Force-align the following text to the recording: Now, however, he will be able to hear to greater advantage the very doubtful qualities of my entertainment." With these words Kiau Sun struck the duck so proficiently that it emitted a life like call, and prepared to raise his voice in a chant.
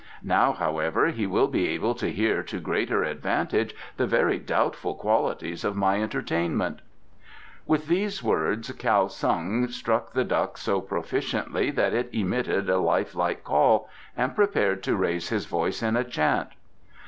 Now, 0.23 0.53
however, 0.53 1.09
he 1.09 1.27
will 1.27 1.47
be 1.47 1.67
able 1.67 1.93
to 1.93 2.11
hear 2.11 2.41
to 2.41 2.59
greater 2.59 3.03
advantage 3.03 3.75
the 3.97 4.07
very 4.07 4.39
doubtful 4.39 4.95
qualities 4.95 5.63
of 5.63 5.75
my 5.75 6.01
entertainment." 6.01 6.79
With 7.67 7.87
these 7.87 8.23
words 8.23 8.71
Kiau 8.71 9.09
Sun 9.11 9.67
struck 9.69 10.13
the 10.13 10.23
duck 10.23 10.57
so 10.57 10.81
proficiently 10.81 11.69
that 11.75 11.93
it 11.93 12.09
emitted 12.13 12.67
a 12.67 12.79
life 12.79 13.13
like 13.13 13.43
call, 13.43 13.87
and 14.17 14.35
prepared 14.35 14.81
to 14.85 14.95
raise 14.97 15.29
his 15.29 15.45
voice 15.45 15.83
in 15.83 15.95
a 15.95 16.03
chant. 16.03 16.49